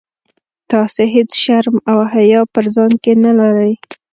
[0.71, 3.73] تاسي هیڅ شرم او حیا په ځان کي نه لرئ.